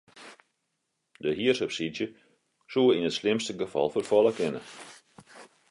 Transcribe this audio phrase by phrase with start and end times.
[1.23, 2.07] De hiersubsydzje
[2.71, 4.61] soe yn it slimste gefal ferfalle kinne.